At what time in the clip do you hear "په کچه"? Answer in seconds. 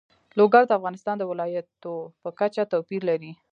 2.21-2.63